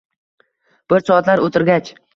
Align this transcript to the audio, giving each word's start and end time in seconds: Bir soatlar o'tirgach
Bir 0.95 1.05
soatlar 1.11 1.47
o'tirgach 1.47 1.97